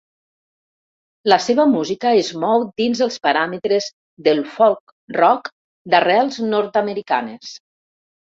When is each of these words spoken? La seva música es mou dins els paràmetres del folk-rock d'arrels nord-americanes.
La 1.31 1.37
seva 1.47 1.65
música 1.73 2.13
es 2.21 2.31
mou 2.43 2.63
dins 2.81 3.01
els 3.07 3.17
paràmetres 3.27 3.91
del 4.29 4.41
folk-rock 4.55 5.53
d'arrels 5.95 6.41
nord-americanes. 6.49 7.55